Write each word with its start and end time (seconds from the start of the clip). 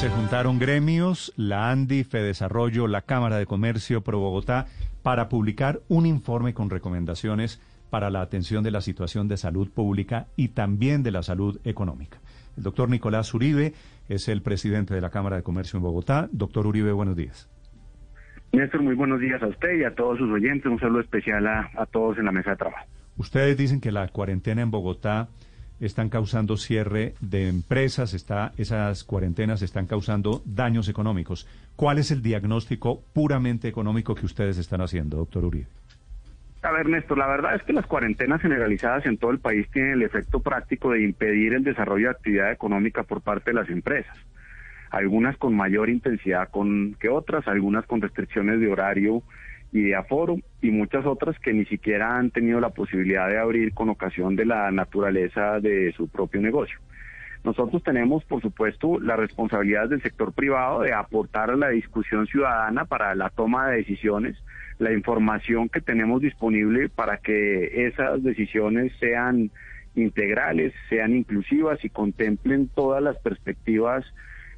Se 0.00 0.10
juntaron 0.10 0.58
gremios, 0.58 1.32
la 1.36 1.70
ANDI, 1.70 2.04
Fedesarrollo, 2.04 2.86
la 2.88 3.02
Cámara 3.02 3.38
de 3.38 3.46
Comercio 3.46 4.02
Pro 4.02 4.18
Bogotá, 4.18 4.66
para 5.02 5.30
publicar 5.30 5.80
un 5.88 6.04
informe 6.04 6.52
con 6.52 6.68
recomendaciones 6.68 7.58
para 7.88 8.10
la 8.10 8.20
atención 8.20 8.62
de 8.64 8.70
la 8.70 8.82
situación 8.82 9.28
de 9.28 9.38
salud 9.38 9.70
pública 9.70 10.26
y 10.36 10.48
también 10.48 11.02
de 11.02 11.10
la 11.10 11.22
salud 11.22 11.58
económica. 11.64 12.18
El 12.56 12.64
doctor 12.64 12.90
Nicolás 12.90 13.32
Uribe 13.32 13.72
es 14.08 14.28
el 14.28 14.42
presidente 14.42 14.94
de 14.94 15.00
la 15.00 15.10
Cámara 15.10 15.36
de 15.36 15.42
Comercio 15.42 15.78
en 15.78 15.84
Bogotá. 15.84 16.28
Doctor 16.32 16.66
Uribe, 16.66 16.92
buenos 16.92 17.16
días. 17.16 17.48
Néstor, 18.52 18.82
muy 18.82 18.94
buenos 18.94 19.20
días 19.20 19.42
a 19.42 19.46
usted 19.46 19.78
y 19.80 19.84
a 19.84 19.94
todos 19.94 20.18
sus 20.18 20.30
oyentes. 20.30 20.66
Un 20.66 20.80
saludo 20.80 21.00
especial 21.00 21.46
a, 21.46 21.70
a 21.78 21.86
todos 21.86 22.18
en 22.18 22.26
la 22.26 22.32
mesa 22.32 22.50
de 22.50 22.56
trabajo. 22.56 22.84
Ustedes 23.16 23.56
dicen 23.56 23.80
que 23.80 23.90
la 23.90 24.08
cuarentena 24.08 24.60
en 24.60 24.70
Bogotá 24.70 25.28
están 25.80 26.08
causando 26.08 26.56
cierre 26.56 27.14
de 27.20 27.48
empresas, 27.48 28.14
está, 28.14 28.52
esas 28.56 29.04
cuarentenas 29.04 29.62
están 29.62 29.86
causando 29.86 30.42
daños 30.44 30.88
económicos. 30.88 31.46
¿Cuál 31.76 31.98
es 31.98 32.10
el 32.10 32.22
diagnóstico 32.22 33.02
puramente 33.12 33.68
económico 33.68 34.14
que 34.14 34.26
ustedes 34.26 34.58
están 34.58 34.80
haciendo, 34.80 35.16
doctor 35.16 35.44
Uribe? 35.44 35.66
A 36.62 36.72
ver, 36.72 36.88
Néstor, 36.88 37.18
la 37.18 37.26
verdad 37.26 37.56
es 37.56 37.62
que 37.62 37.74
las 37.74 37.86
cuarentenas 37.86 38.40
generalizadas 38.40 39.04
en 39.04 39.18
todo 39.18 39.30
el 39.32 39.38
país 39.38 39.68
tienen 39.70 39.92
el 39.92 40.02
efecto 40.02 40.40
práctico 40.40 40.92
de 40.92 41.02
impedir 41.02 41.52
el 41.52 41.62
desarrollo 41.62 42.06
de 42.06 42.12
actividad 42.12 42.52
económica 42.52 43.02
por 43.02 43.20
parte 43.20 43.50
de 43.50 43.56
las 43.60 43.68
empresas. 43.68 44.16
Algunas 44.90 45.36
con 45.36 45.54
mayor 45.54 45.90
intensidad 45.90 46.48
con, 46.48 46.94
que 46.94 47.10
otras, 47.10 47.46
algunas 47.48 47.84
con 47.84 48.00
restricciones 48.00 48.60
de 48.60 48.72
horario 48.72 49.22
y 49.74 49.82
de 49.82 49.96
aforo, 49.96 50.36
y 50.62 50.70
muchas 50.70 51.04
otras 51.04 51.36
que 51.40 51.52
ni 51.52 51.64
siquiera 51.64 52.16
han 52.16 52.30
tenido 52.30 52.60
la 52.60 52.70
posibilidad 52.70 53.28
de 53.28 53.38
abrir 53.38 53.74
con 53.74 53.88
ocasión 53.88 54.36
de 54.36 54.46
la 54.46 54.70
naturaleza 54.70 55.58
de 55.58 55.92
su 55.96 56.06
propio 56.06 56.40
negocio. 56.40 56.78
Nosotros 57.42 57.82
tenemos, 57.82 58.24
por 58.24 58.40
supuesto, 58.40 59.00
la 59.00 59.16
responsabilidad 59.16 59.88
del 59.88 60.00
sector 60.00 60.32
privado 60.32 60.80
de 60.82 60.92
aportar 60.92 61.50
a 61.50 61.56
la 61.56 61.70
discusión 61.70 62.28
ciudadana 62.28 62.84
para 62.84 63.16
la 63.16 63.30
toma 63.30 63.68
de 63.68 63.78
decisiones, 63.78 64.36
la 64.78 64.92
información 64.92 65.68
que 65.68 65.80
tenemos 65.80 66.22
disponible 66.22 66.88
para 66.88 67.16
que 67.16 67.88
esas 67.88 68.22
decisiones 68.22 68.92
sean 69.00 69.50
integrales, 69.96 70.72
sean 70.88 71.16
inclusivas 71.16 71.84
y 71.84 71.90
contemplen 71.90 72.68
todas 72.68 73.02
las 73.02 73.18
perspectivas 73.18 74.04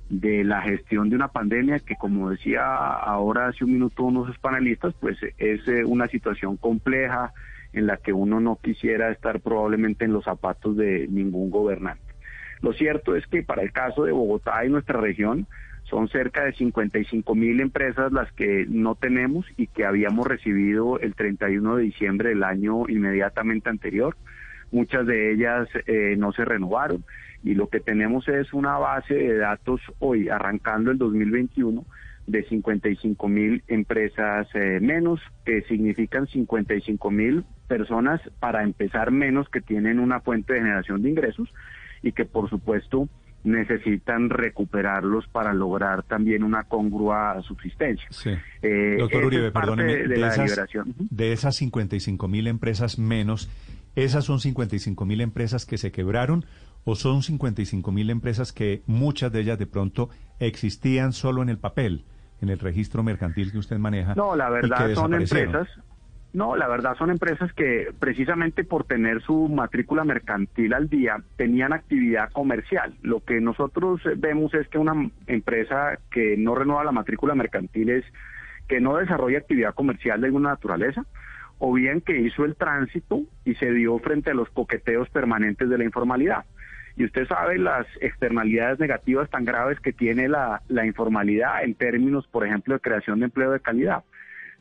de 0.09 0.45
la 0.45 0.63
gestión 0.63 1.11
de 1.11 1.17
una 1.17 1.29
pandemia 1.29 1.81
que, 1.81 1.97
como 1.97 2.31
decía 2.31 2.65
ahora 2.65 3.49
hace 3.49 3.65
un 3.65 3.73
minuto 3.73 4.05
unos 4.05 4.39
panelistas, 4.39 4.95
pues 5.01 5.19
es 5.39 5.67
eh, 5.69 5.85
una 5.85 6.07
situación 6.09 6.57
compleja 6.57 7.33
en 7.73 7.87
la 7.87 7.97
que 7.97 8.13
uno 8.13 8.41
no 8.41 8.57
quisiera 8.57 9.11
estar 9.11 9.41
probablemente 9.41 10.05
en 10.05 10.13
los 10.13 10.25
zapatos 10.25 10.77
de 10.77 11.07
ningún 11.09 11.51
gobernante. 11.51 12.03
Lo 12.63 12.73
cierto 12.73 13.17
es 13.17 13.27
que 13.27 13.43
para 13.43 13.63
el 13.63 13.73
caso 13.73 14.05
de 14.05 14.13
Bogotá 14.13 14.65
y 14.65 14.71
nuestra 14.71 15.01
región, 15.01 15.47
son 15.89 16.09
cerca 16.09 16.45
de 16.45 16.53
55 16.53 17.35
mil 17.35 17.61
empresas 17.61 18.13
las 18.13 18.31
que 18.33 18.67
no 18.69 18.95
tenemos 18.97 19.47
y 19.57 19.69
que 19.69 19.85
habíamos 19.85 20.27
recibido 20.27 20.99
el 20.99 21.15
31 21.15 21.77
de 21.77 21.83
diciembre 21.85 22.31
del 22.31 22.43
año 22.43 22.89
inmediatamente 22.89 23.71
anterior. 23.71 24.17
Muchas 24.73 25.07
de 25.07 25.33
ellas 25.33 25.69
eh, 25.87 26.17
no 26.19 26.33
se 26.33 26.45
renovaron 26.45 27.05
y 27.47 27.55
lo 27.55 27.69
que 27.69 27.79
tenemos 27.79 28.27
es 28.27 28.53
una 28.53 28.77
base 28.77 29.15
de 29.15 29.37
datos 29.39 29.81
hoy, 30.01 30.29
arrancando 30.29 30.91
el 30.91 30.99
2021, 30.99 31.87
de 32.27 32.43
55 32.43 33.29
mil 33.29 33.63
empresas 33.69 34.49
eh, 34.55 34.81
menos, 34.83 35.21
que 35.45 35.63
significan 35.63 36.27
55 36.27 37.09
mil 37.13 37.45
personas 37.69 38.21
para 38.41 38.65
empezar 38.65 39.13
menos 39.13 39.49
que 39.49 39.61
tienen 39.61 40.01
una 40.01 40.19
fuente 40.19 40.55
de 40.55 40.59
generación 40.59 41.03
de 41.03 41.11
ingresos 41.11 41.49
y 42.03 42.11
que 42.11 42.25
por 42.25 42.51
supuesto 42.51 43.09
necesitan 43.45 44.29
recuperarlos 44.29 45.29
para 45.29 45.55
lograr 45.55 46.03
también 46.03 46.43
una 46.43 46.65
congrua 46.65 47.41
subsistencia. 47.43 48.09
Sí. 48.11 48.31
Eh, 48.61 48.97
Doctor 48.99 49.25
Uribe, 49.25 49.53
perdóneme, 49.53 49.95
de, 49.95 50.09
de, 50.09 50.17
la 50.17 50.29
esas, 50.31 50.51
liberación. 50.51 50.95
de 50.99 51.33
esas 51.33 51.55
55 51.55 52.27
mil 52.27 52.49
empresas 52.49 52.99
menos, 52.99 53.49
¿esas 53.95 54.25
son 54.25 54.41
55 54.41 55.07
mil 55.07 55.21
empresas 55.21 55.65
que 55.65 55.79
se 55.79 55.93
quebraron 55.93 56.45
o 56.87 56.95
son 56.95 57.23
55 57.23 57.91
mil 57.91 58.11
empresas 58.11 58.53
que 58.53 58.83
muchas 58.87 59.33
de 59.33 59.41
ellas 59.41 59.59
de 59.59 59.67
pronto 59.67 60.09
existían 60.39 61.13
solo 61.13 61.43
en 61.43 61.49
el 61.49 61.59
papel, 61.59 62.05
en 62.41 62.49
el 62.49 62.61
registro 62.61 63.03
mercantil 63.03 63.51
que 63.51 63.59
usted 63.59 63.77
maneja? 63.77 64.15
No, 64.15 64.37
la 64.37 64.49
verdad 64.49 64.95
son 64.95 65.15
empresas. 65.15 65.69
No, 66.33 66.55
la 66.55 66.69
verdad 66.69 66.95
son 66.97 67.11
empresas 67.11 67.53
que 67.55 67.89
precisamente 67.99 68.63
por 68.63 68.85
tener 68.85 69.21
su 69.23 69.49
matrícula 69.49 70.05
mercantil 70.05 70.75
al 70.75 70.89
día 70.89 71.17
tenían 71.37 71.73
actividad 71.73 72.31
comercial. 72.31 72.95
Lo 73.03 73.25
que 73.25 73.41
nosotros 73.41 74.01
vemos 74.19 74.55
es 74.55 74.69
que 74.69 74.79
una 74.79 75.11
empresa 75.27 75.99
que 76.11 76.37
no 76.37 76.55
renueva 76.55 76.85
la 76.85 76.93
matrícula 76.93 77.35
mercantil 77.35 77.91
es 77.91 78.05
que 78.69 78.81
no 78.81 78.97
desarrolla 78.97 79.39
actividad 79.39 79.75
comercial 79.75 80.21
de 80.21 80.29
alguna 80.29 80.51
naturaleza 80.51 81.05
o 81.59 81.73
bien 81.73 82.01
que 82.01 82.21
hizo 82.21 82.45
el 82.45 82.55
tránsito 82.55 83.23
y 83.45 83.55
se 83.55 83.73
dio 83.73 83.99
frente 83.99 84.31
a 84.31 84.35
los 84.35 84.51
coqueteos 84.51 85.09
permanentes 85.09 85.69
de 85.69 85.79
la 85.79 85.85
informalidad. 85.85 86.45
Y 86.97 87.05
usted 87.05 87.27
sabe 87.27 87.59
las 87.59 87.87
externalidades 88.01 88.79
negativas 88.79 89.29
tan 89.29 89.45
graves 89.45 89.79
que 89.81 89.93
tiene 89.93 90.29
la, 90.29 90.63
la 90.69 90.87
informalidad 90.87 91.63
en 91.63 91.75
términos, 91.75 92.27
por 92.27 92.47
ejemplo, 92.47 92.75
de 92.75 92.81
creación 92.81 93.21
de 93.21 93.27
empleo 93.27 93.51
de 93.51 93.61
calidad. 93.61 94.03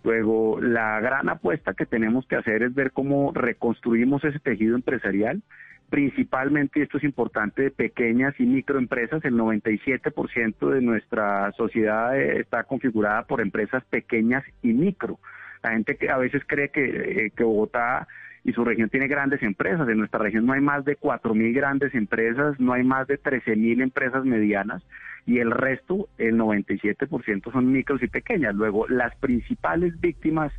Luego, 0.05 0.61
la 0.61 0.99
gran 0.99 1.29
apuesta 1.29 1.73
que 1.73 1.87
tenemos 1.87 2.27
que 2.27 2.35
hacer 2.35 2.61
es 2.61 2.75
ver 2.75 2.91
cómo 2.91 3.31
reconstruimos 3.33 4.23
ese 4.23 4.37
tejido 4.37 4.75
empresarial, 4.75 5.41
principalmente, 5.89 6.79
y 6.79 6.83
esto 6.83 6.97
es 6.99 7.03
importante, 7.03 7.63
de 7.63 7.71
pequeñas 7.71 8.35
y 8.39 8.43
microempresas. 8.43 9.25
El 9.25 9.33
97% 9.33 10.69
de 10.69 10.81
nuestra 10.81 11.51
sociedad 11.53 12.19
eh, 12.19 12.39
está 12.39 12.65
configurada 12.65 13.23
por 13.23 13.41
empresas 13.41 13.83
pequeñas 13.85 14.43
y 14.61 14.73
micro. 14.73 15.19
La 15.63 15.71
gente 15.71 15.97
que 15.97 16.11
a 16.11 16.17
veces 16.17 16.43
cree 16.45 16.69
que, 16.69 16.85
eh, 16.85 17.31
que 17.35 17.43
Bogotá 17.43 18.07
y 18.45 18.53
su 18.53 18.63
región 18.63 18.89
tiene 18.89 19.07
grandes 19.07 19.41
empresas. 19.41 19.89
En 19.89 19.97
nuestra 19.97 20.19
región 20.19 20.45
no 20.45 20.53
hay 20.53 20.61
más 20.61 20.85
de 20.85 20.97
4.000 20.97 21.53
grandes 21.53 21.93
empresas, 21.95 22.57
no 22.59 22.73
hay 22.73 22.83
más 22.83 23.07
de 23.07 23.19
13.000 23.19 23.81
empresas 23.81 24.23
medianas 24.23 24.83
y 25.25 25.39
el 25.39 25.49
resto, 25.49 26.07
el 26.19 26.37
97% 26.37 27.51
son 27.51 27.71
micros 27.71 28.03
y 28.03 28.07
pequeñas. 28.07 28.53
Luego, 28.53 28.87
las 28.87 29.15
principales 29.15 29.99
víctimas 29.99 30.53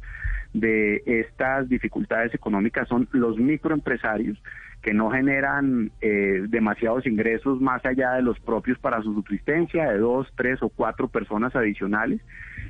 de 0.53 1.03
estas 1.07 1.69
dificultades 1.69 2.35
económicas 2.35 2.89
son 2.89 3.09
los 3.13 3.39
microempresarios 3.39 4.37
que 4.87 4.95
no 4.95 5.11
generan 5.11 5.91
eh, 6.01 6.45
demasiados 6.49 7.09
ingresos 7.09 7.61
más 7.61 7.85
allá 7.85 8.13
de 8.13 8.23
los 8.23 8.39
propios 8.39 8.79
para 8.79 9.03
su 9.03 9.15
subsistencia, 9.15 9.91
de 9.91 9.99
dos, 9.99 10.29
tres 10.37 10.63
o 10.63 10.69
cuatro 10.69 11.09
personas 11.09 11.57
adicionales 11.57 12.21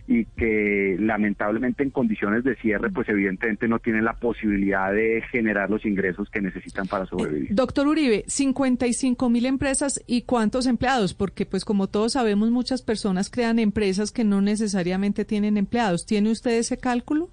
y 0.08 0.24
que 0.24 0.96
lamentablemente 0.98 1.82
en 1.82 1.90
condiciones 1.90 2.42
de 2.42 2.56
cierre 2.56 2.88
pues 2.88 3.06
evidentemente 3.10 3.68
no 3.68 3.80
tienen 3.80 4.06
la 4.06 4.14
posibilidad 4.14 4.94
de 4.94 5.24
generar 5.30 5.68
los 5.68 5.84
ingresos 5.84 6.30
que 6.30 6.40
necesitan 6.40 6.86
para 6.86 7.04
sobrevivir. 7.04 7.54
Doctor 7.54 7.86
Uribe, 7.86 8.24
55 8.28 9.28
mil 9.28 9.44
empresas 9.44 10.02
y 10.06 10.22
cuántos 10.22 10.66
empleados, 10.66 11.12
porque 11.12 11.44
pues 11.44 11.66
como 11.66 11.86
todos 11.86 12.14
sabemos 12.14 12.50
muchas 12.50 12.80
personas 12.80 13.28
crean 13.28 13.58
empresas 13.58 14.10
que 14.10 14.24
no 14.24 14.40
necesariamente 14.40 15.26
tienen 15.26 15.58
empleados. 15.58 16.06
¿Tiene 16.06 16.30
usted 16.30 16.52
ese 16.52 16.78
cálculo? 16.78 17.28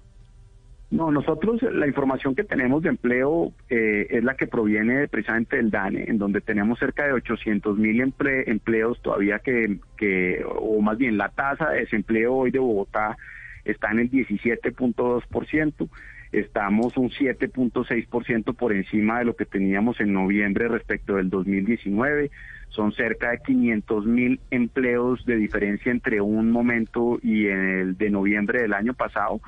No, 0.94 1.10
nosotros 1.10 1.60
la 1.60 1.88
información 1.88 2.36
que 2.36 2.44
tenemos 2.44 2.84
de 2.84 2.90
empleo 2.90 3.52
eh, 3.68 4.06
es 4.10 4.22
la 4.22 4.36
que 4.36 4.46
proviene 4.46 5.08
precisamente 5.08 5.56
del 5.56 5.72
DANE, 5.72 6.04
en 6.06 6.18
donde 6.18 6.40
tenemos 6.40 6.78
cerca 6.78 7.04
de 7.04 7.12
800 7.14 7.76
mil 7.76 8.00
emple 8.00 8.48
empleos 8.48 9.02
todavía 9.02 9.40
que, 9.40 10.44
o 10.46 10.80
más 10.80 10.96
bien 10.96 11.18
la 11.18 11.30
tasa 11.30 11.70
de 11.70 11.80
desempleo 11.80 12.34
hoy 12.34 12.52
de 12.52 12.60
Bogotá 12.60 13.16
está 13.64 13.90
en 13.90 13.98
el 13.98 14.10
17.2%, 14.12 15.88
estamos 16.30 16.96
un 16.96 17.10
7.6% 17.10 18.54
por 18.54 18.72
encima 18.72 19.18
de 19.18 19.24
lo 19.24 19.34
que 19.34 19.46
teníamos 19.46 20.00
en 20.00 20.12
noviembre 20.12 20.68
respecto 20.68 21.16
del 21.16 21.28
2019, 21.28 22.30
son 22.68 22.92
cerca 22.92 23.32
de 23.32 23.38
500 23.38 24.06
mil 24.06 24.38
empleos 24.52 25.26
de 25.26 25.38
diferencia 25.38 25.90
entre 25.90 26.20
un 26.20 26.52
momento 26.52 27.18
y 27.20 27.46
el 27.46 27.98
de 27.98 28.10
noviembre 28.10 28.62
del 28.62 28.74
año 28.74 28.94
pasado 28.94 29.40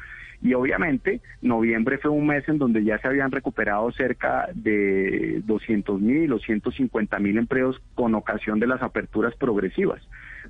Y 0.47 0.55
obviamente 0.55 1.21
noviembre 1.43 1.99
fue 1.99 2.13
un 2.13 2.29
mes 2.29 2.49
en 2.49 2.59
donde 2.59 2.85
ya 2.85 2.99
se 2.99 3.09
habían 3.09 3.33
recuperado 3.33 3.91
cerca 3.91 4.49
de 4.55 5.43
200 5.45 6.01
mil 6.01 6.33
o 6.33 6.39
150 6.39 7.19
mil 7.19 7.37
empleos 7.37 7.83
con 7.97 8.15
ocasión 8.15 8.61
de 8.61 8.69
las 8.69 8.81
aperturas 8.81 9.35
progresivas. 9.35 10.01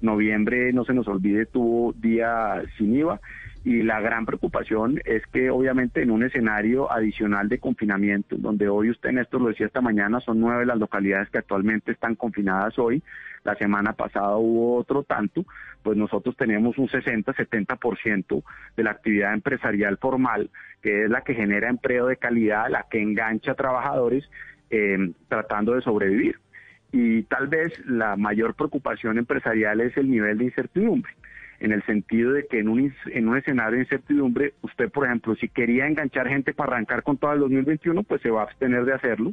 Noviembre, 0.02 0.72
no 0.72 0.84
se 0.84 0.94
nos 0.94 1.08
olvide, 1.08 1.46
tuvo 1.46 1.92
día 1.92 2.62
sin 2.76 2.94
IVA 2.94 3.20
y 3.66 3.82
la 3.82 4.00
gran 4.00 4.24
preocupación 4.24 5.00
es 5.04 5.26
que 5.26 5.50
obviamente 5.50 6.00
en 6.00 6.12
un 6.12 6.22
escenario 6.22 6.90
adicional 6.92 7.48
de 7.48 7.58
confinamiento, 7.58 8.36
donde 8.38 8.68
hoy 8.68 8.90
usted 8.90 9.10
Néstor 9.10 9.40
lo 9.40 9.48
decía 9.48 9.66
esta 9.66 9.80
mañana, 9.80 10.20
son 10.20 10.38
nueve 10.38 10.64
las 10.64 10.78
localidades 10.78 11.28
que 11.30 11.38
actualmente 11.38 11.90
están 11.90 12.14
confinadas 12.14 12.78
hoy, 12.78 13.02
la 13.42 13.56
semana 13.56 13.92
pasada 13.92 14.36
hubo 14.36 14.76
otro 14.76 15.02
tanto, 15.02 15.44
pues 15.82 15.96
nosotros 15.96 16.36
tenemos 16.36 16.78
un 16.78 16.86
60-70% 16.86 18.44
de 18.76 18.82
la 18.84 18.92
actividad 18.92 19.34
empresarial 19.34 19.98
formal, 19.98 20.48
que 20.80 21.04
es 21.04 21.10
la 21.10 21.22
que 21.22 21.34
genera 21.34 21.68
empleo 21.68 22.06
de 22.06 22.18
calidad, 22.18 22.70
la 22.70 22.86
que 22.88 23.02
engancha 23.02 23.50
a 23.50 23.54
trabajadores 23.56 24.30
eh, 24.70 25.12
tratando 25.28 25.74
de 25.74 25.82
sobrevivir. 25.82 26.38
Y 26.92 27.24
tal 27.24 27.48
vez 27.48 27.72
la 27.86 28.16
mayor 28.16 28.54
preocupación 28.54 29.18
empresarial 29.18 29.80
es 29.80 29.96
el 29.96 30.10
nivel 30.10 30.38
de 30.38 30.44
incertidumbre 30.44 31.12
en 31.60 31.72
el 31.72 31.82
sentido 31.84 32.32
de 32.32 32.46
que 32.46 32.60
en 32.60 32.68
un, 32.68 32.94
en 33.06 33.28
un 33.28 33.36
escenario 33.36 33.76
de 33.76 33.84
incertidumbre, 33.84 34.54
usted, 34.62 34.90
por 34.90 35.06
ejemplo, 35.06 35.34
si 35.36 35.48
quería 35.48 35.86
enganchar 35.86 36.28
gente 36.28 36.52
para 36.52 36.72
arrancar 36.72 37.02
con 37.02 37.16
todo 37.16 37.32
el 37.32 37.40
2021, 37.40 38.02
pues 38.02 38.20
se 38.22 38.30
va 38.30 38.42
a 38.42 38.44
abstener 38.44 38.84
de 38.84 38.94
hacerlo. 38.94 39.32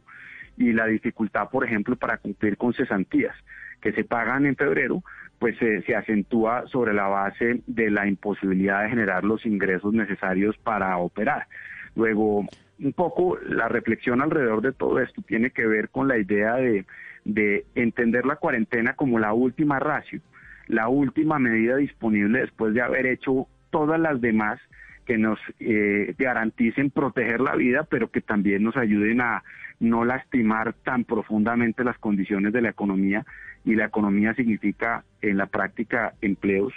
Y 0.55 0.71
la 0.71 0.85
dificultad, 0.85 1.50
por 1.50 1.65
ejemplo, 1.65 1.95
para 1.95 2.17
cumplir 2.17 2.57
con 2.57 2.73
cesantías 2.73 3.35
que 3.81 3.91
se 3.91 4.03
pagan 4.03 4.45
en 4.45 4.55
febrero, 4.55 5.03
pues 5.39 5.57
se 5.57 5.95
acentúa 5.95 6.65
sobre 6.67 6.94
la 6.94 7.07
base 7.07 7.61
de 7.67 7.89
la 7.89 8.07
imposibilidad 8.07 8.83
de 8.83 8.89
generar 8.89 9.25
los 9.25 9.45
ingresos 9.45 9.94
necesarios 9.94 10.55
para 10.57 10.95
operar. 10.97 11.47
Luego, 11.95 12.45
un 12.79 12.94
poco 12.94 13.38
la 13.45 13.67
reflexión 13.67 14.21
alrededor 14.21 14.61
de 14.61 14.71
todo 14.71 15.00
esto 15.00 15.21
tiene 15.23 15.51
que 15.51 15.67
ver 15.67 15.89
con 15.89 16.07
la 16.07 16.17
idea 16.17 16.55
de, 16.55 16.85
de 17.25 17.66
entender 17.75 18.25
la 18.25 18.36
cuarentena 18.36 18.94
como 18.94 19.20
la 19.20 19.34
última 19.34 19.80
ratio 19.80 20.22
la 20.68 20.88
última 20.88 21.40
medida 21.40 21.78
disponible 21.78 22.42
después 22.42 22.74
de 22.74 22.81
haber 22.81 23.06
hecho 23.06 23.48
todas 23.70 24.00
las 24.00 24.22
demás 24.22 24.60
que 25.06 25.18
nos 25.18 25.38
eh, 25.60 26.16
garanticen 26.18 26.90
proteger 26.90 27.42
la 27.42 27.56
vida, 27.56 27.86
pero 27.90 28.10
que 28.10 28.22
también 28.22 28.64
nos 28.64 28.78
ayuden 28.78 29.20
a 29.20 29.44
no 29.80 30.06
lastimar 30.06 30.74
tan 30.74 31.04
profundamente 31.04 31.84
las 31.84 31.98
condiciones 31.98 32.54
de 32.54 32.62
la 32.62 32.70
economía. 32.70 33.25
Y 33.66 33.75
la 33.75 33.86
economía 33.86 34.34
significa 34.34 35.04
en 35.22 35.38
la 35.38 35.48
práctica 35.48 36.14
empleos 36.22 36.74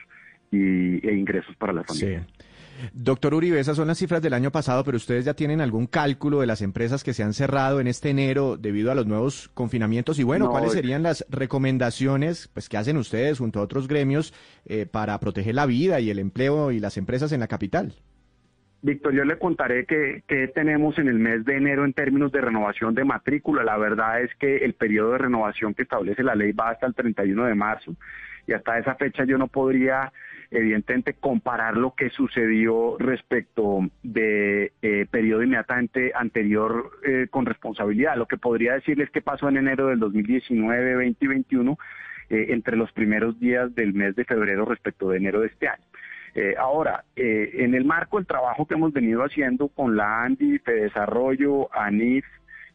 y, 0.51 1.07
e 1.07 1.15
ingresos 1.15 1.55
para 1.57 1.73
la 1.73 1.85
familia. 1.85 2.27
Doctor 2.93 3.34
Uribe, 3.34 3.61
esas 3.61 3.76
son 3.76 3.88
las 3.88 3.99
cifras 3.99 4.23
del 4.23 4.34
año 4.34 4.50
pasado, 4.50 4.84
pero 4.84 4.96
ustedes 4.96 5.25
ya 5.25 5.34
tienen 5.34 5.61
algún 5.61 5.87
cálculo 5.87 6.40
de 6.40 6.46
las 6.46 6.62
empresas 6.62 7.05
que 7.05 7.12
se 7.12 7.23
han 7.23 7.32
cerrado 7.32 7.81
en 7.81 7.87
este 7.87 8.11
enero 8.11 8.56
debido 8.56 8.90
a 8.90 8.94
los 8.94 9.06
nuevos 9.06 9.50
confinamientos 9.55 10.19
y 10.19 10.23
bueno, 10.23 10.50
¿cuáles 10.50 10.73
serían 10.73 11.02
las 11.02 11.25
recomendaciones 11.28 12.49
pues 12.49 12.69
que 12.69 12.76
hacen 12.76 12.96
ustedes 12.96 13.38
junto 13.38 13.61
a 13.61 13.62
otros 13.62 13.88
gremios 13.88 14.34
eh, 14.67 14.87
para 14.87 15.19
proteger 15.20 15.55
la 15.55 15.67
vida 15.67 16.00
y 16.00 16.11
el 16.11 16.19
empleo 16.19 16.70
y 16.70 16.81
las 16.81 16.96
empresas 16.96 17.32
en 17.32 17.40
la 17.40 17.49
capital? 17.49 17.94
Víctor, 18.82 19.14
yo 19.14 19.25
le 19.25 19.38
contaré 19.38 19.84
que, 19.84 20.23
que, 20.28 20.49
tenemos 20.49 20.99
en 20.99 21.08
el 21.08 21.19
mes 21.19 21.44
de 21.44 21.56
enero 21.56 21.84
en 21.84 21.93
términos 21.93 22.31
de 22.31 22.40
renovación 22.40 22.94
de 22.94 23.05
matrícula. 23.05 23.64
La 23.64 23.76
verdad 23.78 24.20
es 24.20 24.31
que 24.37 24.58
el 24.58 24.75
periodo 24.75 25.12
de 25.12 25.19
renovación 25.19 25.75
que 25.75 25.82
establece 25.82 26.23
la 26.23 26.34
ley 26.34 26.52
va 26.52 26.70
hasta 26.70 26.87
el 26.87 26.94
31 26.94 27.46
de 27.46 27.55
marzo 27.55 27.96
y 28.46 28.52
hasta 28.52 28.78
esa 28.78 28.94
fecha 28.94 29.25
yo 29.25 29.38
no 29.38 29.49
podría 29.49 30.12
evidentemente 30.51 31.15
comparar 31.15 31.77
lo 31.77 31.95
que 31.95 32.11
sucedió 32.11 32.97
respecto 32.99 33.81
de 34.03 34.73
eh, 34.83 35.07
periodo 35.11 35.43
inmediatamente 35.43 36.13
anterior 36.15 36.91
eh, 37.05 37.27
con 37.31 37.47
responsabilidad. 37.47 38.17
Lo 38.17 38.27
que 38.27 38.37
podría 38.37 38.75
decirles 38.75 39.11
que 39.11 39.23
pasó 39.23 39.49
en 39.49 39.57
enero 39.59 39.89
del 39.89 39.99
2019, 39.99 40.93
2021, 40.93 41.79
eh, 42.29 42.47
entre 42.51 42.77
los 42.77 42.93
primeros 42.93 43.39
días 43.39 43.75
del 43.75 43.95
mes 43.95 44.15
de 44.17 44.25
febrero 44.25 44.65
respecto 44.65 45.11
de 45.11 45.19
enero 45.19 45.41
de 45.41 45.49
este 45.49 45.69
año. 45.69 45.85
ahora, 46.59 47.03
en 47.17 47.75
el 47.75 47.87
marco 47.87 48.19
del 48.19 48.27
trabajo 48.27 48.67
que 48.67 48.75
hemos 48.75 48.93
venido 48.93 49.23
haciendo 49.23 49.69
con 49.69 49.97
la 49.97 50.23
ANDI, 50.23 50.59
Desarrollo, 50.59 51.75
ANIF, 51.75 52.27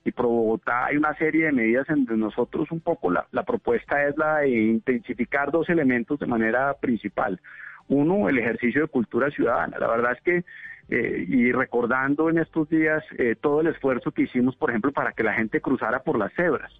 y 0.03 0.11
Pro 0.11 0.27
Bogotá 0.29 0.85
hay 0.85 0.97
una 0.97 1.13
serie 1.15 1.45
de 1.45 1.51
medidas 1.51 1.87
en 1.89 2.05
donde 2.05 2.17
nosotros 2.17 2.71
un 2.71 2.79
poco 2.79 3.11
la, 3.11 3.27
la 3.31 3.43
propuesta 3.43 4.07
es 4.07 4.17
la 4.17 4.39
de 4.39 4.49
intensificar 4.49 5.51
dos 5.51 5.69
elementos 5.69 6.19
de 6.19 6.25
manera 6.25 6.73
principal. 6.73 7.39
Uno, 7.87 8.29
el 8.29 8.39
ejercicio 8.39 8.81
de 8.81 8.87
cultura 8.87 9.29
ciudadana. 9.29 9.77
La 9.77 9.87
verdad 9.87 10.13
es 10.13 10.21
que, 10.21 10.43
eh, 10.89 11.25
y 11.27 11.51
recordando 11.51 12.29
en 12.29 12.39
estos 12.39 12.67
días 12.69 13.03
eh, 13.17 13.35
todo 13.39 13.61
el 13.61 13.67
esfuerzo 13.67 14.11
que 14.11 14.23
hicimos, 14.23 14.55
por 14.55 14.69
ejemplo, 14.69 14.91
para 14.91 15.11
que 15.11 15.23
la 15.23 15.33
gente 15.33 15.61
cruzara 15.61 16.01
por 16.01 16.17
las 16.17 16.33
cebras, 16.33 16.71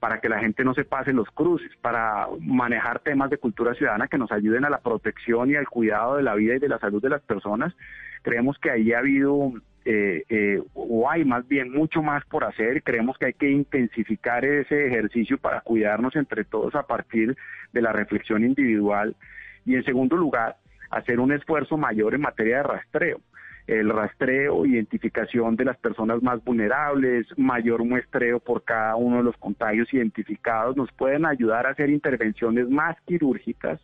para 0.00 0.20
que 0.20 0.28
la 0.28 0.38
gente 0.38 0.64
no 0.64 0.72
se 0.72 0.84
pase 0.84 1.12
los 1.12 1.30
cruces, 1.30 1.70
para 1.80 2.26
manejar 2.40 3.00
temas 3.00 3.28
de 3.28 3.38
cultura 3.38 3.74
ciudadana 3.74 4.08
que 4.08 4.18
nos 4.18 4.32
ayuden 4.32 4.64
a 4.64 4.70
la 4.70 4.80
protección 4.80 5.50
y 5.50 5.56
al 5.56 5.68
cuidado 5.68 6.16
de 6.16 6.22
la 6.22 6.34
vida 6.34 6.54
y 6.54 6.58
de 6.58 6.68
la 6.68 6.78
salud 6.78 7.02
de 7.02 7.10
las 7.10 7.22
personas, 7.22 7.74
creemos 8.22 8.58
que 8.58 8.70
ahí 8.70 8.92
ha 8.92 8.98
habido 9.00 9.52
eh, 9.84 10.24
eh, 10.28 10.62
o 10.74 11.10
hay 11.10 11.24
más 11.24 11.46
bien 11.48 11.72
mucho 11.72 12.02
más 12.02 12.24
por 12.26 12.44
hacer. 12.44 12.82
Creemos 12.82 13.18
que 13.18 13.26
hay 13.26 13.32
que 13.32 13.50
intensificar 13.50 14.44
ese 14.44 14.86
ejercicio 14.86 15.38
para 15.38 15.60
cuidarnos 15.60 16.14
entre 16.16 16.44
todos 16.44 16.74
a 16.74 16.86
partir 16.86 17.36
de 17.72 17.82
la 17.82 17.92
reflexión 17.92 18.44
individual. 18.44 19.16
Y 19.64 19.74
en 19.74 19.84
segundo 19.84 20.16
lugar, 20.16 20.56
hacer 20.90 21.20
un 21.20 21.32
esfuerzo 21.32 21.76
mayor 21.76 22.14
en 22.14 22.20
materia 22.20 22.58
de 22.58 22.62
rastreo. 22.62 23.20
El 23.66 23.90
rastreo, 23.90 24.66
identificación 24.66 25.54
de 25.56 25.64
las 25.64 25.76
personas 25.78 26.22
más 26.22 26.42
vulnerables, 26.44 27.26
mayor 27.36 27.84
muestreo 27.84 28.40
por 28.40 28.64
cada 28.64 28.96
uno 28.96 29.18
de 29.18 29.22
los 29.22 29.36
contagios 29.36 29.92
identificados, 29.94 30.76
nos 30.76 30.90
pueden 30.92 31.26
ayudar 31.26 31.66
a 31.66 31.70
hacer 31.70 31.88
intervenciones 31.88 32.68
más 32.68 32.96
quirúrgicas, 33.06 33.80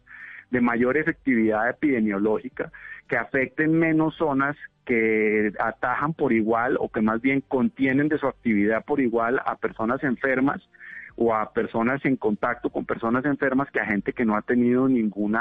de 0.50 0.60
mayor 0.60 0.96
efectividad 0.96 1.68
epidemiológica, 1.68 2.72
que 3.06 3.16
afecten 3.16 3.78
menos 3.78 4.16
zonas 4.16 4.56
que 4.88 5.52
atajan 5.60 6.14
por 6.14 6.32
igual 6.32 6.78
o 6.80 6.88
que 6.88 7.02
más 7.02 7.20
bien 7.20 7.42
contienen 7.42 8.08
de 8.08 8.16
su 8.16 8.26
actividad 8.26 8.82
por 8.86 9.00
igual 9.00 9.38
a 9.44 9.56
personas 9.56 10.02
enfermas 10.02 10.66
o 11.14 11.34
a 11.34 11.52
personas 11.52 12.02
en 12.06 12.16
contacto 12.16 12.70
con 12.70 12.86
personas 12.86 13.26
enfermas 13.26 13.70
que 13.70 13.80
a 13.80 13.84
gente 13.84 14.14
que 14.14 14.24
no 14.24 14.34
ha 14.34 14.40
tenido 14.40 14.88
ningún 14.88 15.36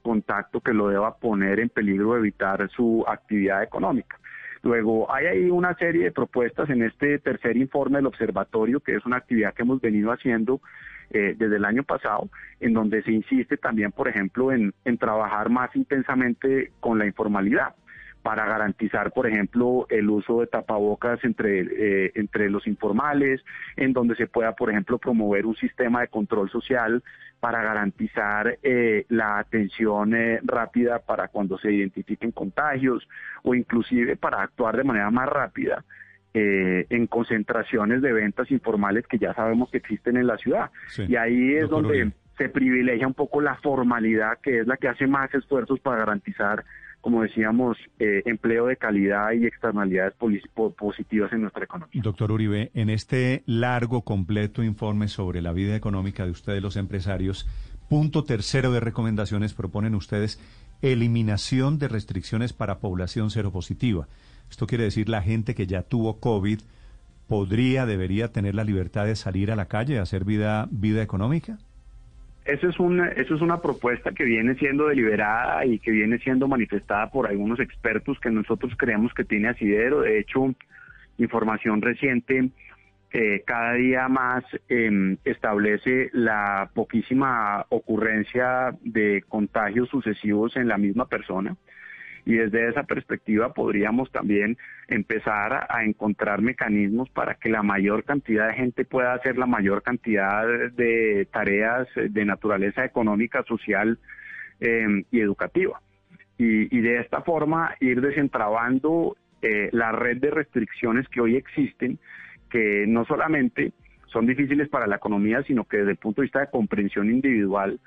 contacto 0.00 0.62
que 0.62 0.72
lo 0.72 0.88
deba 0.88 1.18
poner 1.18 1.60
en 1.60 1.68
peligro 1.68 2.14
de 2.14 2.20
evitar 2.20 2.66
su 2.70 3.04
actividad 3.06 3.62
económica. 3.62 4.18
Luego, 4.62 5.12
hay 5.12 5.26
ahí 5.26 5.50
una 5.50 5.74
serie 5.74 6.04
de 6.04 6.12
propuestas 6.12 6.70
en 6.70 6.82
este 6.82 7.18
tercer 7.18 7.58
informe 7.58 7.98
del 7.98 8.06
observatorio, 8.06 8.80
que 8.80 8.94
es 8.94 9.04
una 9.04 9.18
actividad 9.18 9.52
que 9.52 9.62
hemos 9.64 9.82
venido 9.82 10.12
haciendo 10.12 10.62
eh, 11.10 11.34
desde 11.36 11.56
el 11.56 11.64
año 11.66 11.82
pasado, 11.82 12.30
en 12.58 12.72
donde 12.72 13.02
se 13.02 13.12
insiste 13.12 13.58
también, 13.58 13.92
por 13.92 14.08
ejemplo, 14.08 14.50
en 14.50 14.98
trabajar 14.98 15.50
más 15.50 15.76
intensamente 15.76 16.72
con 16.80 16.98
la 16.98 17.04
informalidad 17.04 17.74
para 18.22 18.46
garantizar, 18.46 19.12
por 19.12 19.26
ejemplo, 19.26 19.86
el 19.90 20.08
uso 20.10 20.40
de 20.40 20.46
tapabocas 20.46 21.22
entre, 21.24 21.60
eh, 21.60 22.12
entre 22.14 22.50
los 22.50 22.66
informales, 22.66 23.44
en 23.76 23.92
donde 23.92 24.16
se 24.16 24.26
pueda, 24.26 24.52
por 24.52 24.70
ejemplo, 24.70 24.98
promover 24.98 25.46
un 25.46 25.56
sistema 25.56 26.00
de 26.00 26.08
control 26.08 26.50
social 26.50 27.02
para 27.40 27.62
garantizar 27.62 28.58
eh, 28.62 29.06
la 29.08 29.38
atención 29.38 30.12
rápida 30.42 30.98
para 30.98 31.28
cuando 31.28 31.56
se 31.58 31.72
identifiquen 31.72 32.32
contagios 32.32 33.08
o 33.42 33.54
inclusive 33.54 34.16
para 34.16 34.42
actuar 34.42 34.76
de 34.76 34.84
manera 34.84 35.10
más 35.10 35.28
rápida 35.28 35.84
eh, 36.34 36.86
en 36.90 37.06
concentraciones 37.06 38.02
de 38.02 38.12
ventas 38.12 38.50
informales 38.50 39.06
que 39.06 39.18
ya 39.18 39.32
sabemos 39.34 39.70
que 39.70 39.78
existen 39.78 40.18
en 40.18 40.26
la 40.26 40.36
ciudad. 40.36 40.70
Y 41.08 41.16
ahí 41.16 41.54
es 41.54 41.68
donde 41.70 42.12
se 42.36 42.48
privilegia 42.50 43.06
un 43.06 43.14
poco 43.14 43.40
la 43.40 43.56
formalidad, 43.56 44.38
que 44.42 44.60
es 44.60 44.66
la 44.66 44.76
que 44.76 44.88
hace 44.88 45.06
más 45.06 45.32
esfuerzos 45.34 45.80
para 45.80 45.98
garantizar, 45.98 46.64
como 47.00 47.22
decíamos, 47.22 47.76
eh, 47.98 48.22
empleo 48.26 48.66
de 48.66 48.76
calidad 48.76 49.32
y 49.32 49.46
externalidades 49.46 50.14
positivas 50.76 51.32
en 51.32 51.42
nuestra 51.42 51.64
economía. 51.64 52.02
Doctor 52.02 52.32
Uribe, 52.32 52.70
en 52.74 52.90
este 52.90 53.42
largo, 53.46 54.02
completo 54.02 54.62
informe 54.62 55.08
sobre 55.08 55.40
la 55.40 55.52
vida 55.52 55.76
económica 55.76 56.24
de 56.24 56.32
ustedes, 56.32 56.62
los 56.62 56.76
empresarios, 56.76 57.46
punto 57.88 58.24
tercero 58.24 58.72
de 58.72 58.80
recomendaciones 58.80 59.54
proponen 59.54 59.94
ustedes 59.94 60.40
eliminación 60.82 61.78
de 61.78 61.88
restricciones 61.88 62.52
para 62.52 62.78
población 62.78 63.30
seropositiva. 63.30 64.06
Esto 64.50 64.66
quiere 64.66 64.84
decir 64.84 65.08
la 65.08 65.22
gente 65.22 65.54
que 65.54 65.66
ya 65.66 65.82
tuvo 65.82 66.20
COVID 66.20 66.60
podría, 67.26 67.86
debería 67.86 68.32
tener 68.32 68.54
la 68.54 68.64
libertad 68.64 69.04
de 69.04 69.16
salir 69.16 69.52
a 69.52 69.56
la 69.56 69.66
calle, 69.66 69.98
a 69.98 70.02
hacer 70.02 70.24
vida, 70.24 70.68
vida 70.70 71.02
económica. 71.02 71.58
Eso 72.48 72.66
es, 72.66 72.80
una, 72.80 73.08
eso 73.08 73.34
es 73.34 73.42
una 73.42 73.60
propuesta 73.60 74.12
que 74.12 74.24
viene 74.24 74.54
siendo 74.54 74.88
deliberada 74.88 75.66
y 75.66 75.78
que 75.78 75.90
viene 75.90 76.18
siendo 76.18 76.48
manifestada 76.48 77.10
por 77.10 77.26
algunos 77.26 77.60
expertos 77.60 78.18
que 78.20 78.30
nosotros 78.30 78.72
creemos 78.74 79.12
que 79.12 79.24
tiene 79.24 79.48
asidero. 79.48 80.00
De 80.00 80.18
hecho, 80.18 80.54
información 81.18 81.82
reciente 81.82 82.48
eh, 83.12 83.42
cada 83.46 83.74
día 83.74 84.08
más 84.08 84.44
em, 84.70 85.18
establece 85.26 86.08
la 86.14 86.70
poquísima 86.72 87.66
ocurrencia 87.68 88.74
de 88.80 89.22
contagios 89.28 89.90
sucesivos 89.90 90.56
en 90.56 90.68
la 90.68 90.78
misma 90.78 91.06
persona 91.06 91.54
y 92.28 92.34
desde 92.34 92.68
esa 92.68 92.82
perspectiva 92.82 93.54
podríamos 93.54 94.12
también 94.12 94.58
empezar 94.86 95.66
a, 95.70 95.82
encontrar 95.82 96.42
mecanismos 96.42 97.08
para 97.08 97.36
que 97.36 97.48
la 97.48 97.62
mayor 97.62 98.04
cantidad 98.04 98.48
de 98.48 98.54
gente 98.54 98.84
pueda 98.84 99.14
hacer 99.14 99.38
la 99.38 99.46
mayor 99.46 99.82
cantidad 99.82 100.46
de 100.72 101.26
tareas 101.32 101.88
de 101.96 102.24
naturaleza 102.26 102.84
económica, 102.84 103.42
social 103.44 103.98
em, 104.60 105.04
y 105.10 105.20
educativa. 105.20 105.80
Y, 106.36 106.80
de 106.80 107.00
esta 107.00 107.22
forma 107.22 107.74
ir 107.80 108.02
desentrabando 108.02 109.16
eh, 109.40 109.70
la 109.72 109.92
red 109.92 110.18
de 110.18 110.30
restricciones 110.30 111.08
que 111.08 111.22
hoy 111.22 111.34
existen, 111.34 111.98
que 112.50 112.84
no 112.86 113.06
solamente 113.06 113.72
son 114.12 114.26
difíciles 114.26 114.68
para 114.68 114.86
la 114.86 114.96
economía, 114.96 115.42
sino 115.44 115.64
que 115.64 115.78
desde 115.78 115.92
el 115.92 115.96
punto 115.96 116.20
de 116.20 116.26
vista 116.26 116.40
de 116.40 116.50
comprensión 116.50 117.08
individual 117.08 117.80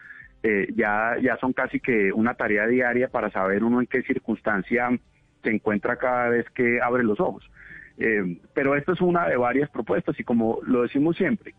eh, 0.43 0.67
ya, 0.75 1.17
ya 1.21 1.37
son 1.37 1.53
casi 1.53 1.79
que 1.79 2.11
una 2.11 2.33
tarea 2.33 2.67
diaria 2.67 3.07
para 3.09 3.29
saber 3.29 3.63
uno 3.63 3.79
en 3.79 3.87
qué 3.87 4.01
circunstancia 4.01 4.89
se 5.43 5.49
encuentra 5.49 5.97
cada 5.97 6.29
vez 6.29 6.49
que 6.51 6.81
abre 6.81 7.03
los 7.03 7.19
ojos. 7.19 7.43
Eh, 7.97 8.39
pero 8.53 8.75
esta 8.75 8.93
es 8.93 9.01
una 9.01 9.27
de 9.27 9.37
varias 9.37 9.69
propuestas 9.69 10.19
y 10.19 10.23
como 10.23 10.59
lo 10.63 10.81
decimos 10.81 11.17
siempre, 11.17 11.53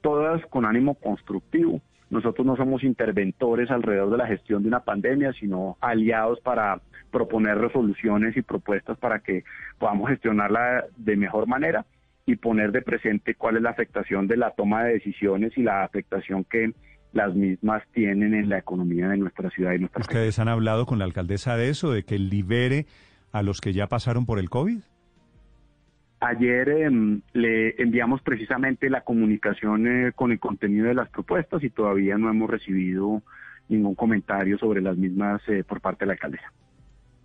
todas 0.00 0.44
con 0.46 0.64
ánimo 0.64 0.94
constructivo. 0.94 1.80
Nosotros 2.08 2.46
no 2.46 2.56
somos 2.56 2.84
interventores 2.84 3.70
alrededor 3.70 4.10
de 4.10 4.18
la 4.18 4.26
gestión 4.26 4.62
de 4.62 4.68
una 4.68 4.80
pandemia, 4.80 5.32
sino 5.32 5.76
aliados 5.80 6.40
para 6.40 6.80
proponer 7.10 7.58
resoluciones 7.58 8.36
y 8.36 8.42
propuestas 8.42 8.98
para 8.98 9.20
que 9.20 9.44
podamos 9.78 10.10
gestionarla 10.10 10.84
de 10.96 11.16
mejor 11.16 11.46
manera 11.46 11.84
y 12.26 12.36
poner 12.36 12.72
de 12.72 12.82
presente 12.82 13.34
cuál 13.34 13.56
es 13.56 13.62
la 13.62 13.70
afectación 13.70 14.28
de 14.28 14.36
la 14.36 14.52
toma 14.52 14.84
de 14.84 14.94
decisiones 14.94 15.56
y 15.56 15.62
la 15.62 15.84
afectación 15.84 16.44
que 16.44 16.72
las 17.12 17.34
mismas 17.34 17.82
tienen 17.92 18.34
en 18.34 18.48
la 18.48 18.58
economía 18.58 19.08
de 19.08 19.18
nuestra 19.18 19.50
ciudad 19.50 19.72
y 19.72 19.78
nuestra 19.80 20.00
¿Ustedes 20.00 20.38
han 20.38 20.48
hablado 20.48 20.86
con 20.86 20.98
la 20.98 21.04
alcaldesa 21.04 21.56
de 21.56 21.68
eso, 21.68 21.92
de 21.92 22.04
que 22.04 22.18
libere 22.18 22.86
a 23.32 23.42
los 23.42 23.60
que 23.60 23.72
ya 23.72 23.86
pasaron 23.86 24.26
por 24.26 24.38
el 24.38 24.50
COVID? 24.50 24.78
Ayer 26.20 26.68
em, 26.68 27.20
le 27.32 27.74
enviamos 27.82 28.22
precisamente 28.22 28.88
la 28.88 29.00
comunicación 29.00 29.86
eh, 29.88 30.12
con 30.14 30.30
el 30.30 30.38
contenido 30.38 30.86
de 30.86 30.94
las 30.94 31.08
propuestas 31.08 31.64
y 31.64 31.70
todavía 31.70 32.16
no 32.16 32.30
hemos 32.30 32.48
recibido 32.48 33.22
ningún 33.68 33.94
comentario 33.94 34.56
sobre 34.58 34.80
las 34.80 34.96
mismas 34.96 35.42
eh, 35.48 35.64
por 35.64 35.80
parte 35.80 36.04
de 36.04 36.06
la 36.06 36.12
alcaldesa. 36.12 36.52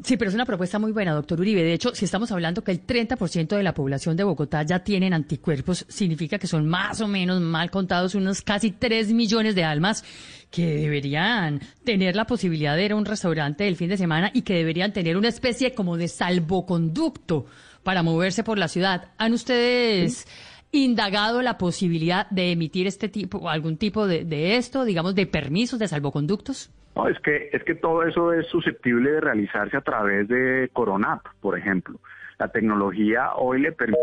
Sí, 0.04 0.16
pero 0.16 0.30
es 0.30 0.36
una 0.36 0.46
propuesta 0.46 0.78
muy 0.78 0.92
buena, 0.92 1.14
doctor 1.14 1.40
Uribe. 1.40 1.64
De 1.64 1.74
hecho, 1.74 1.96
si 1.96 2.06
estamos 2.06 2.32
hablando 2.32 2.64
que 2.64 2.72
el 2.72 2.86
30% 2.86 3.58
de 3.58 3.64
la 3.64 3.74
población 3.74 4.16
de 4.16 4.24
Bogotá 4.24 4.62
ya 4.62 4.84
tienen 4.84 5.12
anticuerpos, 5.12 5.86
significa 5.88 6.38
que 6.38 6.46
son 6.46 6.68
más 6.68 7.02
o 7.02 7.08
menos 7.08 7.42
mal 7.42 7.72
contados 7.72 8.14
unos 8.14 8.44
casi 8.44 8.72
3 8.72 9.12
millones 9.14 9.56
de 9.56 9.64
almas 9.64 10.04
que 10.52 10.68
deberían 10.76 11.62
tener 11.84 12.16
la 12.16 12.28
posibilidad 12.28 12.76
de 12.76 12.86
ir 12.86 12.92
a 12.92 12.96
un 12.96 13.06
restaurante 13.06 13.68
el 13.68 13.76
fin 13.76 13.90
de 13.90 13.98
semana 13.98 14.30
y 14.34 14.44
que 14.44 14.54
deberían 14.54 14.94
tener 14.94 15.18
una 15.18 15.30
especie 15.30 15.74
como 15.74 15.98
de 15.98 16.08
salvoconducto 16.08 17.48
para 17.82 18.04
moverse 18.04 18.44
por 18.44 18.60
la 18.60 18.68
ciudad. 18.68 19.10
¿Han 19.18 19.34
ustedes 19.34 20.28
indagado 20.72 21.42
la 21.42 21.58
posibilidad 21.58 22.30
de 22.30 22.52
emitir 22.52 22.86
este 22.86 23.10
tipo, 23.10 23.50
algún 23.50 23.78
tipo 23.78 24.06
de, 24.06 24.26
de 24.26 24.58
esto, 24.58 24.86
digamos, 24.86 25.16
de 25.16 25.26
permisos 25.26 25.80
de 25.80 25.88
salvoconductos? 25.88 26.70
No, 26.98 27.08
es 27.08 27.20
que, 27.20 27.50
es 27.54 27.64
que 27.64 27.76
todo 27.76 28.02
eso 28.02 28.34
es 28.34 28.48
susceptible 28.48 29.12
de 29.12 29.22
realizarse 29.22 29.78
a 29.78 29.82
través 29.82 30.28
de 30.28 30.68
Coronap, 30.74 31.24
por 31.42 31.56
ejemplo. 31.56 32.00
La 32.40 32.48
tecnología 32.48 33.36
hoy 33.36 33.62
le 33.62 33.72
permite... 33.72 34.02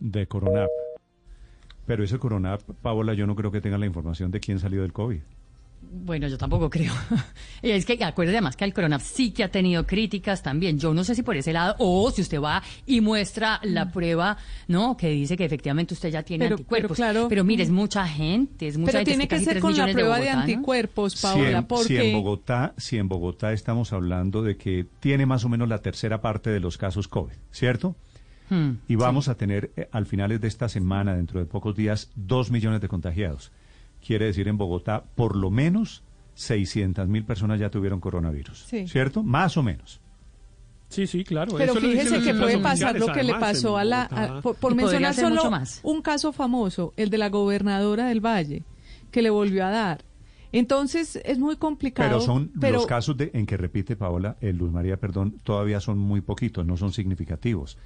De 0.00 0.26
Coronap. 0.26 0.68
Pero 1.86 2.02
ese 2.02 2.18
Coronap, 2.18 2.62
Paola, 2.82 3.14
yo 3.14 3.28
no 3.28 3.36
creo 3.36 3.52
que 3.52 3.60
tenga 3.60 3.78
la 3.78 3.86
información 3.86 4.32
de 4.32 4.40
quién 4.40 4.58
salió 4.58 4.82
del 4.82 4.92
COVID. 4.92 5.20
Bueno, 5.82 6.28
yo 6.28 6.36
tampoco 6.36 6.68
creo. 6.68 6.92
y 7.62 7.70
es 7.70 7.86
que 7.86 7.92
acuérdate 8.04 8.36
además 8.36 8.56
que 8.56 8.64
el 8.64 8.74
Coronap 8.74 9.00
sí 9.00 9.32
que 9.32 9.42
ha 9.42 9.50
tenido 9.50 9.86
críticas 9.86 10.42
también. 10.42 10.78
Yo 10.78 10.94
no 10.94 11.04
sé 11.04 11.14
si 11.14 11.22
por 11.22 11.36
ese 11.36 11.52
lado, 11.52 11.74
o 11.78 12.10
si 12.10 12.22
usted 12.22 12.40
va 12.40 12.62
y 12.86 13.00
muestra 13.00 13.60
la 13.62 13.86
mm. 13.86 13.92
prueba, 13.92 14.36
¿no? 14.68 14.96
Que 14.96 15.08
dice 15.08 15.36
que 15.36 15.44
efectivamente 15.44 15.94
usted 15.94 16.10
ya 16.10 16.22
tiene 16.22 16.46
anticuerpos. 16.46 16.96
Pero, 16.98 17.12
claro, 17.12 17.28
pero 17.28 17.44
mire, 17.44 17.62
es 17.62 17.70
mucha 17.70 18.06
gente, 18.06 18.68
es 18.68 18.76
mucha 18.76 18.92
pero 18.92 19.04
tiene 19.04 19.26
que 19.26 19.40
ser 19.40 19.58
con 19.58 19.76
la 19.76 19.88
prueba 19.88 20.20
de, 20.20 20.30
anticuerpos, 20.30 21.20
Paola, 21.20 21.66
porque... 21.66 21.86
si 21.88 21.96
en 21.96 22.12
Bogotá, 22.12 22.74
si 22.76 22.96
en 22.98 23.08
Bogotá 23.08 23.52
estamos 23.52 23.92
hablando 23.92 24.42
de 24.42 24.56
que 24.56 24.86
tiene 25.00 25.26
más 25.26 25.44
o 25.44 25.48
menos 25.48 25.68
la 25.68 25.78
tercera 25.78 26.20
parte 26.20 26.50
de 26.50 26.60
los 26.60 26.78
casos 26.78 27.08
COVID, 27.08 27.34
¿cierto? 27.50 27.96
Hmm, 28.48 28.72
y 28.86 28.96
vamos 28.96 29.28
a 29.28 29.36
tener 29.36 29.70
eh, 29.76 29.88
al 29.92 30.06
finales 30.06 30.40
de 30.40 30.48
esta 30.48 30.68
semana, 30.68 31.14
dentro 31.14 31.40
de 31.40 31.46
pocos 31.46 31.74
días, 31.74 32.10
dos 32.14 32.50
millones 32.50 32.80
de 32.80 32.88
contagiados 32.88 33.50
quiere 34.04 34.26
decir 34.26 34.48
en 34.48 34.58
Bogotá 34.58 35.04
por 35.14 35.36
lo 35.36 35.50
menos 35.50 36.02
600 36.34 37.08
mil 37.08 37.24
personas 37.24 37.60
ya 37.60 37.70
tuvieron 37.70 38.00
coronavirus, 38.00 38.66
¿cierto? 38.86 39.22
Más 39.22 39.56
o 39.56 39.62
menos. 39.62 40.00
Sí, 40.88 41.06
sí, 41.06 41.22
claro. 41.22 41.56
Pero 41.56 41.74
fíjese 41.76 42.20
que 42.20 42.34
puede 42.34 42.58
pasar 42.58 42.98
lo 42.98 43.12
que 43.12 43.22
le 43.22 43.34
pasó 43.34 43.78
a 43.78 43.84
la... 43.84 44.40
por, 44.42 44.74
mencionar 44.74 45.14
solo 45.14 45.42
un 45.82 46.02
caso 46.02 46.32
famoso, 46.32 46.92
el 46.96 47.10
de 47.10 47.18
la 47.18 47.28
gobernadora 47.28 48.08
del 48.08 48.20
Valle, 48.20 48.64
que 49.10 49.22
le 49.22 49.30
volvió 49.30 49.64
a 49.64 49.70
dar. 49.70 50.04
Entonces 50.52 51.20
es 51.24 51.38
muy 51.38 51.56
complicado. 51.56 52.08
Pero 52.08 52.20
son 52.20 52.50
los 52.54 52.86
casos 52.86 53.16
de, 53.16 53.30
en 53.34 53.46
que 53.46 53.56
repite 53.56 53.94
Paola, 53.94 54.36
eh, 54.40 54.52
Luz 54.52 54.72
María, 54.72 54.96
perdón, 54.96 55.36
todavía 55.44 55.78
son 55.78 55.98
muy 55.98 56.22
poquitos, 56.22 56.66
no 56.66 56.76
son 56.76 56.92
significativos. 56.92 57.78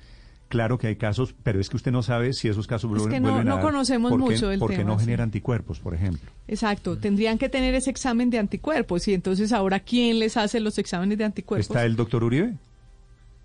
Claro 0.48 0.78
que 0.78 0.86
hay 0.86 0.96
casos, 0.96 1.34
pero 1.42 1.58
es 1.58 1.68
que 1.68 1.76
usted 1.76 1.90
no 1.90 2.02
sabe 2.02 2.32
si 2.32 2.48
esos 2.48 2.66
casos 2.66 2.90
es 2.96 3.06
que 3.08 3.18
no, 3.20 3.42
no 3.42 3.60
conocemos 3.60 4.16
mucho 4.16 4.48
del 4.48 4.60
porque 4.60 4.84
no 4.84 4.98
genera 4.98 5.24
anticuerpos, 5.24 5.80
por 5.80 5.94
ejemplo. 5.94 6.30
Exacto, 6.46 6.98
tendrían 6.98 7.38
que 7.38 7.48
tener 7.48 7.74
ese 7.74 7.90
examen 7.90 8.30
de 8.30 8.38
anticuerpos 8.38 9.08
y 9.08 9.14
entonces 9.14 9.52
ahora 9.52 9.80
quién 9.80 10.18
les 10.18 10.36
hace 10.36 10.60
los 10.60 10.78
exámenes 10.78 11.18
de 11.18 11.24
anticuerpos. 11.24 11.66
¿Está 11.66 11.84
el 11.84 11.96
doctor 11.96 12.22
Uribe? 12.22 12.54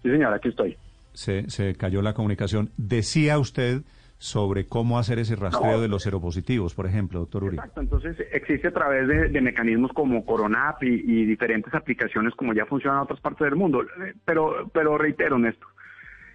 Sí, 0.03 0.10
señora, 0.10 0.36
aquí 0.36 0.50
estoy. 0.50 0.77
Se, 1.13 1.50
se 1.50 1.75
cayó 1.75 2.01
la 2.01 2.13
comunicación. 2.13 2.70
Decía 2.77 3.39
usted 3.39 3.82
sobre 4.20 4.65
cómo 4.68 5.00
hacer 5.00 5.18
ese 5.18 5.38
rastreo 5.38 5.79
de 5.79 5.88
los 5.88 6.03
seropositivos, 6.03 6.75
por 6.75 6.86
ejemplo, 6.86 7.20
doctor 7.20 7.46
Uribe. 7.46 7.62
Exacto, 7.62 7.82
entonces 7.82 8.18
existe 8.34 8.68
a 8.68 8.72
través 8.72 9.08
de, 9.08 9.41
mecanismos 9.41 9.91
como 9.94 10.25
Coronap 10.25 10.84
y, 10.84 10.88
y, 10.88 11.25
diferentes 11.25 11.74
aplicaciones 11.74 12.36
como 12.36 12.53
ya 12.53 12.65
funcionan 12.65 13.00
en 13.00 13.03
otras 13.03 13.22
partes 13.22 13.46
del 13.46 13.56
mundo. 13.56 13.82
Eh, 13.82 14.13
pero, 14.25 14.70
pero 14.74 14.98
reitero, 14.98 15.39
Néstor, 15.39 15.70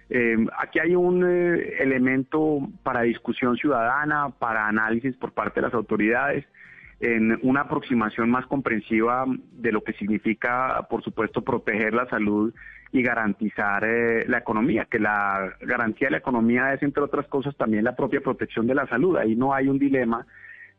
eh, 0.09 0.37
aquí 0.57 0.79
hay 0.79 0.95
un 0.95 1.23
eh, 1.25 1.77
elemento 1.79 2.59
para 2.83 3.01
discusión 3.01 3.57
ciudadana, 3.57 4.29
para 4.37 4.67
análisis 4.67 5.15
por 5.15 5.31
parte 5.31 5.59
de 5.59 5.67
las 5.67 5.73
autoridades, 5.73 6.45
en 6.99 7.37
una 7.41 7.61
aproximación 7.61 8.29
más 8.29 8.45
comprensiva 8.45 9.25
de 9.27 9.71
lo 9.71 9.83
que 9.83 9.93
significa, 9.93 10.87
por 10.89 11.03
supuesto, 11.03 11.41
proteger 11.41 11.93
la 11.93 12.07
salud 12.07 12.53
y 12.91 13.01
garantizar 13.01 13.83
eh, 13.83 14.25
la 14.27 14.37
economía, 14.37 14.85
que 14.85 14.99
la 14.99 15.55
garantía 15.61 16.07
de 16.07 16.11
la 16.11 16.17
economía 16.17 16.73
es, 16.73 16.83
entre 16.83 17.03
otras 17.03 17.27
cosas, 17.27 17.55
también 17.57 17.83
la 17.83 17.95
propia 17.95 18.21
protección 18.21 18.67
de 18.67 18.75
la 18.75 18.87
salud. 18.87 19.17
Ahí 19.17 19.35
no 19.35 19.53
hay 19.53 19.67
un 19.67 19.79
dilema, 19.79 20.25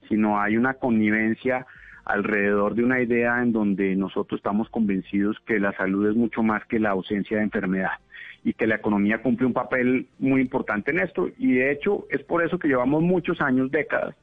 sino 0.08 0.40
hay 0.40 0.56
una 0.56 0.74
connivencia 0.74 1.66
alrededor 2.04 2.76
de 2.76 2.84
una 2.84 3.02
idea 3.02 3.42
en 3.42 3.52
donde 3.52 3.96
nosotros 3.96 4.38
estamos 4.38 4.70
convencidos 4.70 5.36
que 5.44 5.58
la 5.58 5.76
salud 5.76 6.08
es 6.08 6.14
mucho 6.14 6.44
más 6.44 6.64
que 6.66 6.78
la 6.78 6.90
ausencia 6.90 7.38
de 7.38 7.42
enfermedad 7.42 7.98
y 8.46 8.54
que 8.54 8.68
la 8.68 8.76
economía 8.76 9.22
cumple 9.22 9.44
un 9.44 9.52
papel 9.52 10.06
muy 10.20 10.40
importante 10.40 10.92
en 10.92 11.00
esto. 11.00 11.28
Y 11.36 11.54
de 11.54 11.72
hecho 11.72 12.06
es 12.10 12.22
por 12.22 12.44
eso 12.44 12.60
que 12.60 12.68
llevamos 12.68 13.02
muchos 13.02 13.40
años, 13.40 13.72
décadas, 13.72 14.14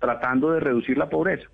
tratando 0.00 0.50
de 0.50 0.58
reducir 0.58 0.98
la 0.98 1.08
pobreza. 1.08 1.48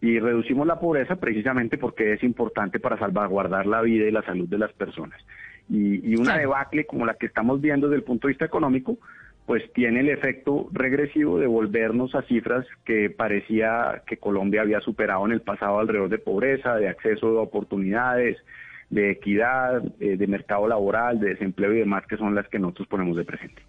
Y 0.00 0.20
reducimos 0.20 0.64
la 0.64 0.78
pobreza 0.78 1.16
precisamente 1.16 1.76
porque 1.76 2.12
es 2.12 2.22
importante 2.22 2.78
para 2.78 3.00
salvaguardar 3.00 3.66
la 3.66 3.82
vida 3.82 4.06
y 4.06 4.12
la 4.12 4.22
salud 4.22 4.48
de 4.48 4.58
las 4.58 4.72
personas. 4.74 5.20
Y, 5.68 6.14
una 6.14 6.38
debacle 6.38 6.86
como 6.86 7.04
la 7.04 7.14
que 7.14 7.26
estamos 7.26 7.60
viendo 7.60 7.88
desde 7.88 7.98
el 7.98 8.04
punto 8.04 8.28
de 8.28 8.34
vista 8.34 8.44
económico, 8.44 8.96
pues 9.44 9.64
tiene 9.72 9.98
el 10.00 10.08
efecto 10.10 10.68
regresivo 10.70 11.40
de 11.40 11.48
volvernos 11.48 12.14
a 12.14 12.22
cifras 12.22 12.64
que 12.84 13.10
parecía 13.10 14.04
que 14.06 14.18
Colombia 14.18 14.60
había 14.60 14.78
superado 14.78 15.26
en 15.26 15.32
el 15.32 15.40
pasado 15.40 15.80
alrededor 15.80 16.10
de 16.10 16.18
pobreza, 16.18 16.76
de 16.76 16.88
acceso 16.88 17.40
a 17.40 17.42
oportunidades, 17.42 18.38
de 18.90 19.10
equidad, 19.10 19.82
eh, 20.00 20.16
de 20.16 20.26
mercado 20.26 20.68
laboral, 20.68 21.18
de 21.18 21.30
desempleo 21.30 21.72
y 21.74 21.78
demás, 21.78 22.04
que 22.08 22.16
son 22.16 22.34
las 22.34 22.48
que 22.48 22.58
nosotros 22.58 22.88
ponemos 22.88 23.16
de 23.16 23.24
presente. 23.24 23.62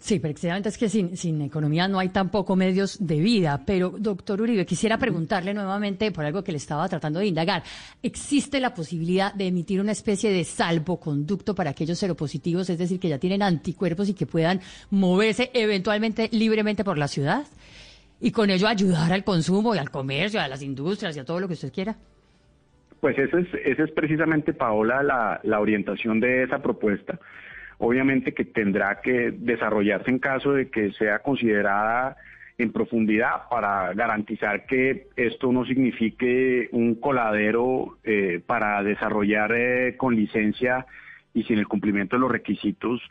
Sí, 0.00 0.18
precisamente 0.18 0.68
es 0.68 0.76
que 0.76 0.88
sin, 0.88 1.16
sin 1.16 1.40
economía 1.40 1.86
no 1.86 2.00
hay 2.00 2.08
tampoco 2.08 2.56
medios 2.56 2.98
de 3.06 3.20
vida. 3.20 3.62
Pero, 3.64 3.90
doctor 3.96 4.40
Uribe, 4.40 4.66
quisiera 4.66 4.98
preguntarle 4.98 5.54
nuevamente 5.54 6.10
por 6.10 6.24
algo 6.24 6.42
que 6.42 6.50
le 6.50 6.58
estaba 6.58 6.88
tratando 6.88 7.20
de 7.20 7.26
indagar. 7.26 7.62
¿Existe 8.02 8.58
la 8.58 8.74
posibilidad 8.74 9.32
de 9.32 9.46
emitir 9.46 9.80
una 9.80 9.92
especie 9.92 10.32
de 10.32 10.42
salvoconducto 10.42 11.54
para 11.54 11.70
aquellos 11.70 11.98
seropositivos, 11.98 12.68
es 12.70 12.78
decir, 12.78 12.98
que 12.98 13.08
ya 13.08 13.18
tienen 13.18 13.42
anticuerpos 13.42 14.08
y 14.08 14.14
que 14.14 14.26
puedan 14.26 14.60
moverse 14.90 15.50
eventualmente 15.54 16.28
libremente 16.32 16.82
por 16.82 16.98
la 16.98 17.06
ciudad? 17.06 17.46
Y 18.20 18.32
con 18.32 18.50
ello 18.50 18.66
ayudar 18.66 19.12
al 19.12 19.22
consumo 19.22 19.76
y 19.76 19.78
al 19.78 19.90
comercio, 19.90 20.40
a 20.40 20.48
las 20.48 20.62
industrias 20.62 21.16
y 21.16 21.20
a 21.20 21.24
todo 21.24 21.38
lo 21.38 21.46
que 21.46 21.54
usted 21.54 21.72
quiera. 21.72 21.96
Pues 23.04 23.18
esa 23.18 23.38
es, 23.38 23.48
es 23.52 23.90
precisamente, 23.90 24.54
Paola, 24.54 25.02
la, 25.02 25.38
la 25.42 25.60
orientación 25.60 26.20
de 26.20 26.44
esa 26.44 26.62
propuesta. 26.62 27.20
Obviamente 27.76 28.32
que 28.32 28.46
tendrá 28.46 29.02
que 29.02 29.30
desarrollarse 29.30 30.08
en 30.10 30.18
caso 30.18 30.54
de 30.54 30.70
que 30.70 30.90
sea 30.92 31.18
considerada 31.18 32.16
en 32.56 32.72
profundidad 32.72 33.46
para 33.50 33.92
garantizar 33.92 34.64
que 34.64 35.08
esto 35.16 35.52
no 35.52 35.66
signifique 35.66 36.70
un 36.72 36.94
coladero 36.94 37.98
eh, 38.04 38.40
para 38.46 38.82
desarrollar 38.82 39.52
eh, 39.54 39.96
con 39.98 40.16
licencia 40.16 40.86
y 41.34 41.42
sin 41.42 41.58
el 41.58 41.68
cumplimiento 41.68 42.16
de 42.16 42.20
los 42.20 42.32
requisitos 42.32 43.02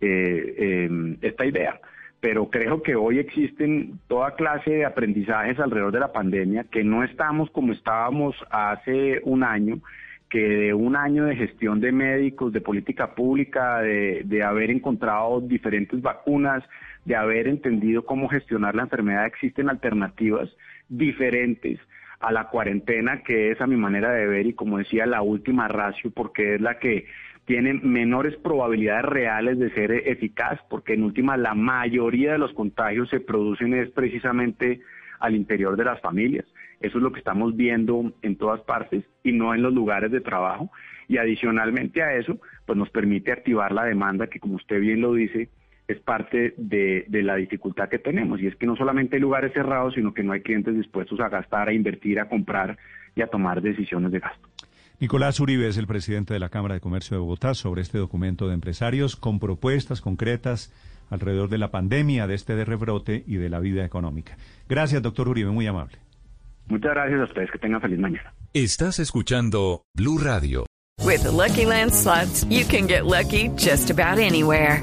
eh, 0.00 1.16
esta 1.22 1.44
idea. 1.44 1.80
Pero 2.20 2.50
creo 2.50 2.82
que 2.82 2.94
hoy 2.94 3.18
existen 3.18 3.98
toda 4.06 4.34
clase 4.34 4.70
de 4.70 4.84
aprendizajes 4.84 5.58
alrededor 5.58 5.92
de 5.92 6.00
la 6.00 6.12
pandemia, 6.12 6.64
que 6.64 6.84
no 6.84 7.02
estamos 7.02 7.50
como 7.50 7.72
estábamos 7.72 8.36
hace 8.50 9.20
un 9.24 9.42
año, 9.42 9.80
que 10.28 10.38
de 10.38 10.74
un 10.74 10.96
año 10.96 11.24
de 11.24 11.36
gestión 11.36 11.80
de 11.80 11.92
médicos, 11.92 12.52
de 12.52 12.60
política 12.60 13.14
pública, 13.14 13.80
de, 13.80 14.22
de 14.24 14.42
haber 14.42 14.70
encontrado 14.70 15.40
diferentes 15.40 16.00
vacunas, 16.00 16.62
de 17.04 17.16
haber 17.16 17.48
entendido 17.48 18.04
cómo 18.04 18.28
gestionar 18.28 18.74
la 18.74 18.82
enfermedad, 18.82 19.26
existen 19.26 19.68
alternativas 19.68 20.48
diferentes 20.88 21.80
a 22.20 22.30
la 22.32 22.48
cuarentena, 22.48 23.22
que 23.22 23.50
es 23.50 23.60
a 23.60 23.66
mi 23.66 23.76
manera 23.76 24.12
de 24.12 24.26
ver 24.26 24.46
y 24.46 24.52
como 24.52 24.78
decía 24.78 25.06
la 25.06 25.22
última 25.22 25.68
ratio, 25.68 26.10
porque 26.10 26.56
es 26.56 26.60
la 26.60 26.78
que 26.78 27.06
tiene 27.50 27.74
menores 27.74 28.36
probabilidades 28.36 29.06
reales 29.06 29.58
de 29.58 29.72
ser 29.72 29.90
eficaz, 29.90 30.60
porque 30.68 30.94
en 30.94 31.02
última 31.02 31.36
la 31.36 31.52
mayoría 31.52 32.30
de 32.30 32.38
los 32.38 32.52
contagios 32.52 33.08
se 33.08 33.18
producen 33.18 33.74
es 33.74 33.90
precisamente 33.90 34.78
al 35.18 35.34
interior 35.34 35.76
de 35.76 35.82
las 35.82 36.00
familias. 36.00 36.44
Eso 36.78 36.98
es 36.98 37.02
lo 37.02 37.10
que 37.10 37.18
estamos 37.18 37.56
viendo 37.56 38.12
en 38.22 38.36
todas 38.36 38.60
partes 38.60 39.02
y 39.24 39.32
no 39.32 39.52
en 39.52 39.62
los 39.62 39.74
lugares 39.74 40.12
de 40.12 40.20
trabajo. 40.20 40.70
Y 41.08 41.16
adicionalmente 41.16 42.04
a 42.04 42.14
eso, 42.14 42.38
pues 42.66 42.78
nos 42.78 42.88
permite 42.88 43.32
activar 43.32 43.72
la 43.72 43.82
demanda 43.82 44.28
que, 44.28 44.38
como 44.38 44.54
usted 44.54 44.78
bien 44.78 45.00
lo 45.00 45.14
dice, 45.14 45.48
es 45.88 45.98
parte 45.98 46.54
de, 46.56 47.04
la 47.10 47.34
dificultad 47.34 47.88
que 47.88 47.98
tenemos. 47.98 48.40
Y 48.40 48.46
es 48.46 48.54
que 48.54 48.66
no 48.66 48.76
solamente 48.76 49.16
hay 49.16 49.22
lugares 49.22 49.52
cerrados, 49.52 49.94
sino 49.94 50.14
que 50.14 50.22
no 50.22 50.30
hay 50.30 50.42
clientes 50.42 50.76
dispuestos 50.76 51.18
a 51.18 51.28
gastar, 51.28 51.66
a 51.66 51.72
invertir, 51.72 52.20
a 52.20 52.28
comprar 52.28 52.78
y 53.16 53.22
a 53.22 53.26
tomar 53.26 53.60
decisiones 53.60 54.12
de 54.12 54.20
gasto. 54.20 54.48
Nicolás 55.00 55.40
Uribe 55.40 55.66
es 55.66 55.78
el 55.78 55.86
presidente 55.86 56.34
de 56.34 56.40
la 56.40 56.50
Cámara 56.50 56.74
de 56.74 56.82
Comercio 56.82 57.16
de 57.16 57.22
Bogotá 57.22 57.54
sobre 57.54 57.80
este 57.80 57.96
documento 57.96 58.48
de 58.48 58.54
empresarios 58.54 59.16
con 59.16 59.40
propuestas 59.40 60.02
concretas 60.02 60.70
alrededor 61.08 61.48
de 61.48 61.56
la 61.56 61.70
pandemia, 61.70 62.26
de 62.26 62.34
este 62.34 62.54
de 62.54 62.66
rebrote 62.66 63.24
y 63.26 63.36
de 63.36 63.48
la 63.48 63.60
vida 63.60 63.82
económica. 63.82 64.36
Gracias, 64.68 65.02
doctor 65.02 65.28
Uribe, 65.28 65.50
muy 65.50 65.66
amable. 65.66 65.96
Muchas 66.68 66.92
gracias 66.92 67.18
a 67.18 67.24
ustedes, 67.24 67.50
que 67.50 67.58
tengan 67.58 67.80
feliz 67.80 67.98
mañana. 67.98 68.34
Estás 68.52 68.98
escuchando 68.98 69.84
Blue 69.96 70.18
Radio. 70.18 70.66
With 71.02 71.22
the 71.22 71.32
Lucky 71.32 71.64
Land 71.64 71.94
slots, 71.94 72.44
you 72.50 72.66
can 72.66 72.86
get 72.86 73.06
lucky 73.06 73.48
just 73.56 73.90
about 73.90 74.18
anywhere. 74.18 74.82